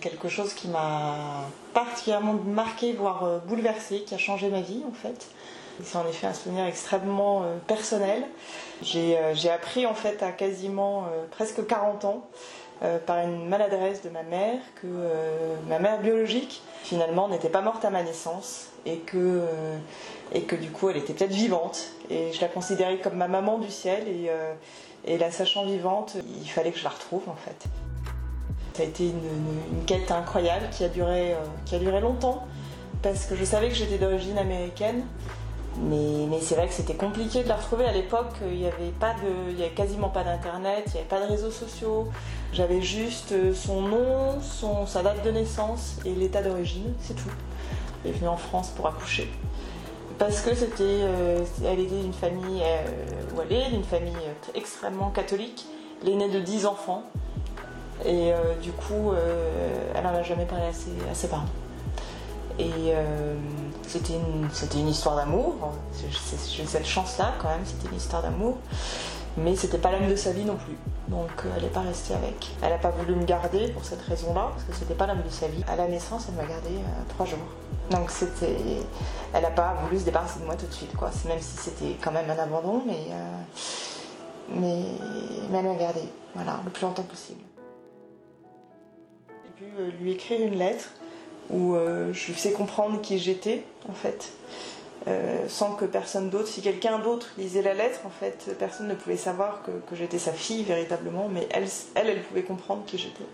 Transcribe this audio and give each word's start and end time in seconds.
Quelque 0.00 0.28
chose 0.28 0.54
qui 0.54 0.68
m'a 0.68 1.44
particulièrement 1.74 2.34
marqué, 2.34 2.92
voire 2.92 3.40
bouleversé, 3.46 4.02
qui 4.02 4.14
a 4.14 4.18
changé 4.18 4.48
ma 4.48 4.60
vie 4.60 4.82
en 4.88 4.92
fait. 4.92 5.28
C'est 5.84 5.98
en 5.98 6.06
effet 6.06 6.26
un 6.26 6.32
souvenir 6.32 6.64
extrêmement 6.64 7.42
personnel. 7.66 8.22
J'ai 8.82 9.50
appris 9.50 9.84
en 9.86 9.94
fait 9.94 10.22
à 10.22 10.32
quasiment 10.32 11.04
presque 11.30 11.66
40 11.66 12.06
ans 12.06 12.26
par 13.04 13.18
une 13.18 13.46
maladresse 13.48 14.02
de 14.02 14.08
ma 14.08 14.22
mère 14.22 14.58
que 14.80 14.86
ma 15.68 15.78
mère 15.78 16.00
biologique 16.00 16.62
finalement 16.82 17.28
n'était 17.28 17.50
pas 17.50 17.60
morte 17.62 17.84
à 17.84 17.90
ma 17.90 18.02
naissance 18.02 18.68
et 18.86 18.98
que, 18.98 19.42
et 20.32 20.42
que 20.42 20.56
du 20.56 20.70
coup 20.70 20.88
elle 20.88 20.96
était 20.96 21.12
peut-être 21.12 21.32
vivante 21.32 21.88
et 22.08 22.32
je 22.32 22.40
la 22.40 22.48
considérais 22.48 22.98
comme 22.98 23.16
ma 23.16 23.28
maman 23.28 23.58
du 23.58 23.70
ciel 23.70 24.08
et, 24.08 24.30
et 25.04 25.18
la 25.18 25.30
sachant 25.30 25.66
vivante 25.66 26.16
il 26.40 26.48
fallait 26.48 26.72
que 26.72 26.78
je 26.78 26.84
la 26.84 26.90
retrouve 26.90 27.28
en 27.28 27.36
fait. 27.36 27.66
Ça 28.76 28.82
a 28.82 28.86
été 28.86 29.04
une, 29.04 29.86
quête 29.86 30.10
incroyable 30.10 30.66
qui 30.70 30.84
a, 30.84 30.90
duré, 30.90 31.32
euh, 31.32 31.36
qui 31.64 31.76
a 31.76 31.78
duré 31.78 31.98
longtemps 31.98 32.46
parce 33.02 33.24
que 33.24 33.34
je 33.34 33.42
savais 33.42 33.70
que 33.70 33.74
j'étais 33.74 33.96
d'origine 33.96 34.36
américaine. 34.36 35.02
Mais, 35.80 36.26
mais 36.28 36.40
c'est 36.42 36.56
vrai 36.56 36.68
que 36.68 36.74
c'était 36.74 36.94
compliqué 36.94 37.42
de 37.42 37.48
la 37.48 37.56
retrouver. 37.56 37.86
À 37.86 37.92
l'époque, 37.92 38.34
il 38.42 38.58
n'y 38.58 38.66
avait, 38.66 39.70
quasiment 39.74 40.10
pas 40.10 40.24
d'internet, 40.24 40.82
il 40.88 40.92
n'y 40.92 40.98
avait 40.98 41.08
pas 41.08 41.20
de 41.24 41.30
réseaux 41.30 41.50
sociaux. 41.50 42.08
J'avais 42.52 42.82
juste 42.82 43.32
euh, 43.32 43.54
son 43.54 43.80
nom, 43.80 44.40
sa 44.86 45.02
date 45.02 45.24
de 45.24 45.30
naissance 45.30 45.96
et 46.04 46.10
l'état 46.10 46.42
d'origine, 46.42 46.92
c'est 47.00 47.14
tout. 47.14 47.30
Elle 48.04 48.10
est 48.10 48.14
venue 48.14 48.28
en 48.28 48.36
France 48.36 48.68
pour 48.76 48.88
accoucher. 48.88 49.30
Parce 50.18 50.42
que 50.42 50.54
c'était, 50.54 50.82
euh, 50.82 51.40
elle 51.64 51.80
était 51.80 51.98
d'une 52.02 52.12
famille, 52.12 52.62
où 53.34 53.40
elle 53.40 53.56
est, 53.56 53.70
d'une 53.70 53.84
famille 53.84 54.12
extrêmement 54.54 55.08
catholique, 55.08 55.64
l'aînée 56.02 56.28
de 56.28 56.40
10 56.40 56.66
enfants. 56.66 57.04
Et 58.04 58.32
euh, 58.32 58.54
du 58.62 58.72
coup, 58.72 59.12
euh, 59.12 59.92
elle 59.94 60.04
n'en 60.04 60.10
a 60.10 60.22
jamais 60.22 60.44
parlé 60.44 60.66
à 60.66 61.14
ses, 61.14 61.28
parents. 61.28 61.46
Et 62.58 62.70
euh, 62.88 63.34
c'était 63.86 64.14
une, 64.14 64.48
une, 64.80 64.88
histoire 64.88 65.16
d'amour. 65.16 65.54
J'ai 65.94 66.66
cette 66.66 66.86
chance-là 66.86 67.34
quand 67.38 67.48
même, 67.48 67.64
c'était 67.64 67.88
une 67.88 67.96
histoire 67.96 68.22
d'amour. 68.22 68.58
Mais 69.38 69.54
c'était 69.54 69.78
pas 69.78 69.92
l'homme 69.92 70.08
de 70.08 70.16
sa 70.16 70.32
vie 70.32 70.44
non 70.44 70.56
plus. 70.56 70.76
Donc 71.08 71.30
elle 71.54 71.62
n'est 71.62 71.68
pas 71.68 71.80
restée 71.80 72.14
avec. 72.14 72.52
Elle 72.62 72.70
n'a 72.70 72.78
pas 72.78 72.90
voulu 72.90 73.14
me 73.14 73.24
garder 73.24 73.68
pour 73.68 73.84
cette 73.84 74.00
raison-là, 74.00 74.48
parce 74.52 74.64
que 74.64 74.74
c'était 74.74 74.94
pas 74.94 75.06
l'homme 75.06 75.22
de 75.22 75.30
sa 75.30 75.46
vie. 75.46 75.62
À 75.68 75.76
la 75.76 75.88
naissance, 75.88 76.26
elle 76.28 76.34
m'a 76.34 76.50
gardé 76.50 76.70
trois 77.10 77.26
jours. 77.26 77.38
Donc 77.90 78.10
c'était. 78.10 78.56
Elle 79.34 79.42
n'a 79.42 79.50
pas 79.50 79.74
voulu 79.84 80.00
se 80.00 80.04
débarrasser 80.04 80.40
de 80.40 80.46
moi 80.46 80.54
tout 80.54 80.66
de 80.66 80.72
suite, 80.72 80.96
quoi. 80.96 81.10
Même 81.28 81.40
si 81.40 81.56
c'était 81.58 81.96
quand 82.02 82.12
même 82.12 82.30
un 82.30 82.42
abandon, 82.42 82.82
mais. 82.86 83.08
mais, 84.48 84.84
mais 85.50 85.58
elle 85.58 85.66
m'a 85.66 85.74
gardé, 85.74 86.02
voilà, 86.34 86.60
le 86.64 86.70
plus 86.70 86.86
longtemps 86.86 87.02
possible. 87.02 87.40
Euh, 89.62 89.90
lui 90.02 90.12
écrire 90.12 90.40
une 90.46 90.58
lettre 90.58 90.90
où 91.48 91.74
euh, 91.74 92.12
je 92.12 92.26
lui 92.26 92.34
faisais 92.34 92.52
comprendre 92.52 93.00
qui 93.00 93.18
j'étais 93.18 93.64
en 93.88 93.94
fait. 93.94 94.32
Euh, 95.08 95.46
sans 95.48 95.74
que 95.74 95.84
personne 95.84 96.30
d'autre, 96.30 96.48
si 96.48 96.60
quelqu'un 96.60 96.98
d'autre 96.98 97.28
lisait 97.38 97.62
la 97.62 97.72
lettre, 97.72 98.00
en 98.04 98.10
fait, 98.10 98.54
personne 98.58 98.88
ne 98.88 98.94
pouvait 98.94 99.16
savoir 99.16 99.62
que, 99.62 99.94
j'étais 99.94 100.18
sa 100.18 100.32
fille 100.32 100.64
véritablement, 100.64 101.28
mais 101.32 101.46
elle, 101.52 101.68
elle, 101.94 102.22
pouvait 102.24 102.42
comprendre 102.42 102.82
qui 102.86 102.98
j'étais. 102.98 103.24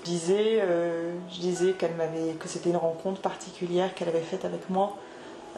Je 0.00 0.10
disais, 0.10 0.62
disais 1.30 1.72
qu'elle 1.72 1.94
m'avait, 1.94 2.32
que 2.40 2.48
c'était 2.48 2.70
une 2.70 2.78
rencontre 2.78 3.20
particulière 3.20 3.94
qu'elle 3.94 4.08
avait 4.08 4.20
faite 4.20 4.46
avec 4.46 4.70
moi 4.70 4.96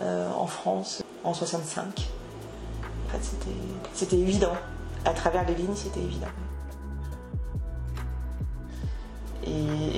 en 0.01 0.47
France 0.49 1.05
en 1.23 1.33
65. 1.33 1.85
En 3.07 3.13
fait, 3.13 3.37
c'était 3.95 4.17
évident. 4.17 4.57
À 5.05 5.13
travers 5.13 5.47
les 5.47 5.55
lignes, 5.55 5.77
c'était 5.77 6.01
évident. 6.01 6.27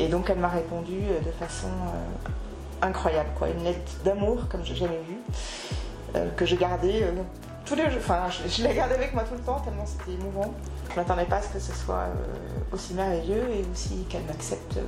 Et, 0.08 0.10
donc 0.10 0.30
elle 0.30 0.38
m'a 0.38 0.48
répondu 0.48 0.94
euh, 1.02 1.20
de 1.20 1.30
façon 1.32 1.68
euh, 1.68 2.86
incroyable, 2.86 3.28
quoi, 3.36 3.48
une 3.48 3.64
lettre 3.64 3.92
d'amour 4.04 4.48
comme 4.48 4.64
je 4.64 4.72
n'ai 4.72 4.78
jamais 4.78 5.00
vu, 5.06 5.16
euh, 6.16 6.30
que 6.36 6.46
j'ai 6.46 6.56
gardée 6.56 7.04
tous 7.66 7.74
les 7.74 7.90
jours. 7.90 8.00
Enfin, 8.00 8.22
je, 8.46 8.62
l'ai 8.62 8.74
gardée 8.74 8.94
avec 8.94 9.12
moi 9.12 9.24
tout 9.24 9.34
le 9.34 9.40
temps 9.40 9.60
tellement 9.60 9.84
c'était 9.86 10.12
émouvant. 10.12 10.54
Je 10.88 10.92
ne 10.92 10.96
m'attendais 10.96 11.26
pas 11.26 11.36
à 11.36 11.42
ce 11.42 11.48
que 11.48 11.58
ce 11.58 11.72
soit 11.72 12.06
aussi 12.72 12.94
merveilleux 12.94 13.44
et 13.50 13.64
aussi 13.70 14.06
qu'elle 14.08 14.24
m'accepte, 14.24 14.78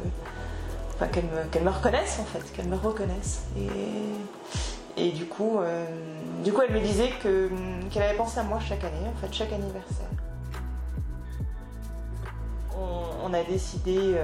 enfin 0.94 1.06
qu'elle 1.08 1.24
me, 1.26 1.64
me 1.64 1.70
reconnaisse 1.70 2.18
en 2.20 2.24
fait, 2.24 2.52
qu'elle 2.52 2.68
me 2.68 2.76
reconnaisse. 2.76 3.42
Et, 3.58 5.02
et 5.02 5.10
du 5.10 5.26
coup, 5.26 5.58
du 6.42 6.52
coup, 6.52 6.62
elle 6.66 6.74
me 6.74 6.80
disait 6.80 7.10
que, 7.22 7.50
qu'elle 7.90 8.02
avait 8.02 8.16
pensé 8.16 8.40
à 8.40 8.42
moi 8.42 8.58
chaque 8.60 8.84
année, 8.84 9.06
en 9.06 9.20
fait, 9.20 9.32
chaque 9.32 9.52
anniversaire 9.52 10.06
on 13.22 13.34
a 13.34 13.42
décidé 13.44 14.14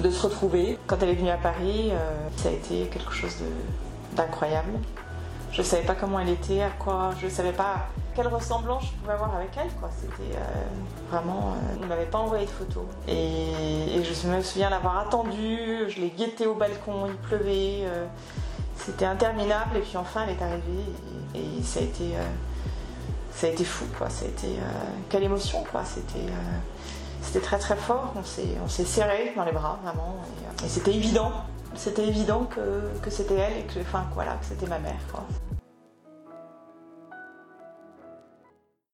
de 0.00 0.10
se 0.10 0.22
retrouver. 0.22 0.78
Quand 0.86 0.96
elle 1.02 1.10
est 1.10 1.14
venue 1.14 1.30
à 1.30 1.36
Paris, 1.36 1.90
euh, 1.90 2.28
ça 2.36 2.48
a 2.48 2.52
été 2.52 2.86
quelque 2.86 3.12
chose 3.12 3.36
d'incroyable. 4.16 4.72
Je 5.52 5.60
ne 5.60 5.66
savais 5.66 5.82
pas 5.82 5.94
comment 5.94 6.18
elle 6.18 6.30
était, 6.30 6.62
à 6.62 6.70
quoi, 6.70 7.10
je 7.20 7.26
ne 7.26 7.30
savais 7.30 7.52
pas 7.52 7.86
quelle 8.16 8.26
ressemblance 8.26 8.84
je 8.86 8.92
pouvais 9.00 9.12
avoir 9.12 9.36
avec 9.36 9.50
elle. 9.56 9.70
C'était 10.00 10.36
euh, 10.36 11.10
vraiment. 11.10 11.54
on 11.76 11.82
ne 11.82 11.86
m'avait 11.86 12.06
pas 12.06 12.18
envoyé 12.18 12.44
de 12.44 12.50
photos. 12.50 12.84
Et, 13.06 14.02
je 14.02 14.28
me 14.28 14.42
souviens 14.42 14.70
l'avoir 14.70 14.98
attendue, 14.98 15.88
je 15.88 16.00
l'ai 16.00 16.10
guettée 16.10 16.46
au 16.46 16.54
balcon, 16.54 17.06
il 17.06 17.14
pleuvait. 17.14 17.84
c'était 18.76 19.04
interminable, 19.04 19.76
et 19.76 19.80
puis 19.80 19.96
enfin 19.96 20.24
elle 20.26 20.36
est 20.36 20.42
arrivée, 20.42 20.84
et, 21.36 21.62
ça 21.62 21.80
a 21.80 21.82
été. 21.84 22.10
ça 23.32 23.46
a 23.46 23.50
été 23.50 23.64
fou, 23.64 23.84
quoi. 23.96 24.10
Ça 24.10 24.24
a 24.24 24.28
été. 24.28 24.48
quelle 25.08 25.22
émotion, 25.22 25.64
quoi. 25.70 25.84
C'était. 25.84 26.26
C'était 27.24 27.40
très 27.40 27.58
très 27.58 27.76
fort, 27.76 28.12
on 28.16 28.68
s'est 28.68 28.84
serré 28.84 29.32
dans 29.34 29.44
les 29.44 29.52
bras 29.52 29.80
vraiment. 29.82 30.16
Et, 30.64 30.68
c'était 30.68 30.94
évident, 30.94 31.32
c'était 31.74 32.06
évident 32.06 32.44
que, 32.44 33.10
c'était 33.10 33.34
elle 33.34 33.58
et 33.58 33.62
que, 33.62 33.80
c'était 34.42 34.66
ma 34.66 34.78
mère. 34.78 35.00